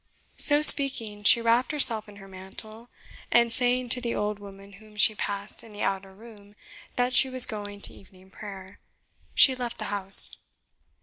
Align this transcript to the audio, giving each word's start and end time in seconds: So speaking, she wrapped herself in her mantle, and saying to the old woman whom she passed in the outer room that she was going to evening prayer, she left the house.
So 0.39 0.63
speaking, 0.63 1.23
she 1.23 1.41
wrapped 1.41 1.71
herself 1.71 2.09
in 2.09 2.15
her 2.15 2.27
mantle, 2.27 2.89
and 3.31 3.53
saying 3.53 3.89
to 3.89 4.01
the 4.01 4.15
old 4.15 4.39
woman 4.39 4.71
whom 4.73 4.95
she 4.95 5.13
passed 5.13 5.63
in 5.63 5.73
the 5.73 5.83
outer 5.83 6.11
room 6.11 6.55
that 6.95 7.13
she 7.13 7.29
was 7.29 7.45
going 7.45 7.81
to 7.81 7.93
evening 7.93 8.31
prayer, 8.31 8.79
she 9.35 9.53
left 9.55 9.77
the 9.77 9.85
house. 9.93 10.37